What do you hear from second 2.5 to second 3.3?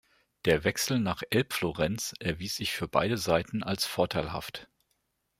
sich für beide